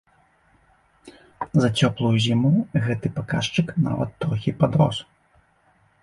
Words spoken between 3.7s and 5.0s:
нават трохі падрос.